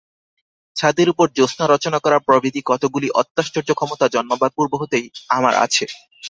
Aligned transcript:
ছাদের 0.75 1.07
উপর 1.09 1.27
জ্যোৎস্না 1.31 1.65
রচনা 1.67 1.99
করা 1.99 2.17
প্রভৃতি 2.27 2.61
কতকগুলি 2.65 3.07
অত্যাশ্চর্য 3.13 3.69
ক্ষমতা 3.73 4.05
জন্মাবার 4.07 4.51
পূর্ব 4.55 4.71
হতেই 4.81 5.05
আমার 5.29 5.53
আছে। 5.65 5.83